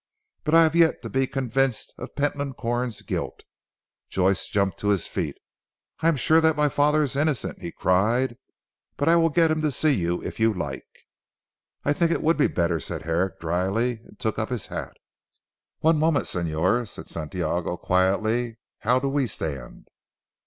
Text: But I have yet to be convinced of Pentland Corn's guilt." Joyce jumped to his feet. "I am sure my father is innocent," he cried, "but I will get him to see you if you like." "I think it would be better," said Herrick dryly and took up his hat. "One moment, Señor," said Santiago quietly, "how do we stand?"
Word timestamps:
But 0.43 0.55
I 0.55 0.63
have 0.63 0.75
yet 0.75 1.03
to 1.03 1.11
be 1.11 1.27
convinced 1.27 1.93
of 1.99 2.15
Pentland 2.15 2.57
Corn's 2.57 3.03
guilt." 3.03 3.43
Joyce 4.09 4.47
jumped 4.47 4.79
to 4.79 4.87
his 4.87 5.05
feet. 5.05 5.37
"I 5.99 6.07
am 6.07 6.15
sure 6.15 6.41
my 6.55 6.69
father 6.69 7.03
is 7.03 7.15
innocent," 7.15 7.61
he 7.61 7.71
cried, 7.71 8.37
"but 8.97 9.07
I 9.07 9.15
will 9.17 9.29
get 9.29 9.51
him 9.51 9.61
to 9.61 9.71
see 9.71 9.91
you 9.93 10.19
if 10.23 10.39
you 10.39 10.55
like." 10.55 11.03
"I 11.85 11.93
think 11.93 12.09
it 12.09 12.23
would 12.23 12.37
be 12.37 12.47
better," 12.47 12.79
said 12.79 13.03
Herrick 13.03 13.39
dryly 13.39 13.99
and 14.03 14.17
took 14.17 14.39
up 14.39 14.49
his 14.49 14.65
hat. 14.65 14.97
"One 15.81 15.99
moment, 15.99 16.25
Señor," 16.25 16.87
said 16.87 17.07
Santiago 17.07 17.77
quietly, 17.77 18.57
"how 18.79 18.97
do 18.97 19.07
we 19.07 19.27
stand?" 19.27 19.87